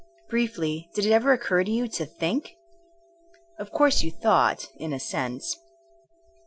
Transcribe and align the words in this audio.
Briefly, 0.31 0.89
did 0.95 1.05
it 1.05 1.11
ever 1.11 1.31
occur 1.31 1.63
to 1.63 1.69
you 1.69 1.87
to 1.89 2.07
think? 2.07 2.55
Of 3.59 3.71
course 3.71 4.01
you 4.01 4.09
thought*'— 4.09 4.67
^in 4.81 4.95
a 4.95 4.99
sense. 4.99 5.55